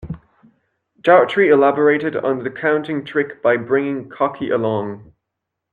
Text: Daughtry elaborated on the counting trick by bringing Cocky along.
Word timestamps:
Daughtry 1.03 1.53
elaborated 1.53 2.15
on 2.15 2.43
the 2.43 2.49
counting 2.49 3.05
trick 3.05 3.39
by 3.43 3.55
bringing 3.55 4.09
Cocky 4.09 4.49
along. 4.49 5.13